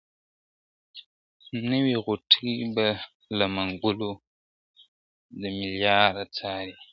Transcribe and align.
نوي 1.71 1.93
غوټۍ 2.05 2.49
به 2.75 2.87
له 3.37 3.45
منګولو 3.55 4.11
د 5.41 5.41
ملیاره 5.59 6.23
څارې, 6.35 6.75